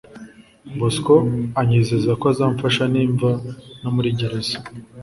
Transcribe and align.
bosco 0.77 1.15
anyizeza 1.59 2.11
ko 2.19 2.25
azamfasha 2.33 2.83
nimva 2.93 3.29
no 3.81 3.89
muri 3.95 4.09
gereza 4.19 4.57